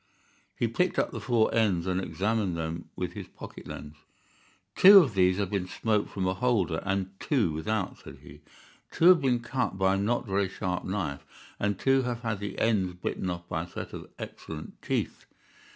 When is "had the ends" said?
12.21-12.95